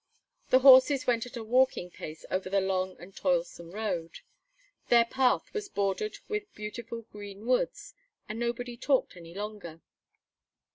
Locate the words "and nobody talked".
8.27-9.15